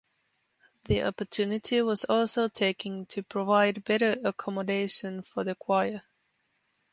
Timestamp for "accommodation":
4.23-5.21